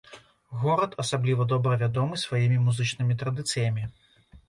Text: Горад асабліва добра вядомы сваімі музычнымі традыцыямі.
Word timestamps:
Горад 0.63 0.95
асабліва 1.03 1.47
добра 1.53 1.79
вядомы 1.83 2.19
сваімі 2.25 2.59
музычнымі 2.67 3.13
традыцыямі. 3.25 3.91